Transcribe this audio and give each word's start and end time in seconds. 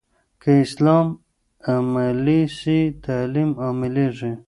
که 0.41 0.51
اسلام 0.65 1.07
عملي 1.73 2.41
سي، 2.59 2.79
تعلیم 3.03 3.51
عامېږي. 3.63 4.31